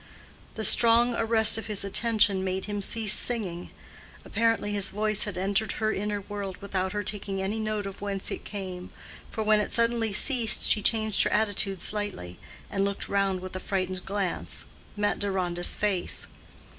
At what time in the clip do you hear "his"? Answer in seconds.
1.67-1.83, 4.71-4.89